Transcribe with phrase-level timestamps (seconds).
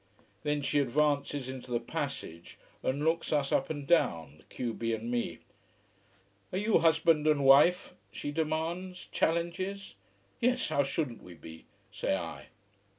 [0.41, 4.95] Then she advances into the passage and looks us up and down, the q b
[4.95, 5.41] and me.
[6.51, 9.93] "Are you husband and wife?" she demands, challenge.
[10.39, 12.47] "Yes, how shouldn't we be," say I.